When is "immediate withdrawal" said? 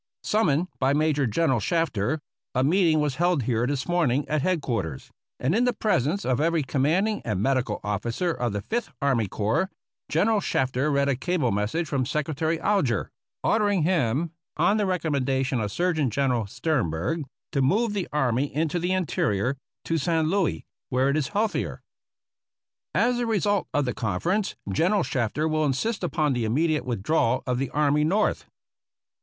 26.43-27.43